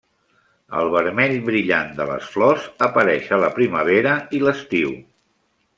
[0.79, 4.99] El vermell brillant de les flors apareix a la primavera i l'estiu.